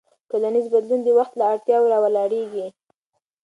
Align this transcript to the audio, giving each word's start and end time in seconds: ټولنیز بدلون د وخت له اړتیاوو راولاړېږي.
ټولنیز 0.29 0.65
بدلون 0.73 0.99
د 1.03 1.07
وخت 1.17 1.33
له 1.39 1.45
اړتیاوو 1.53 1.91
راولاړېږي. 1.93 2.67